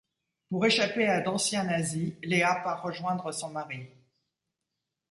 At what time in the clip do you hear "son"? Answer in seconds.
3.31-3.51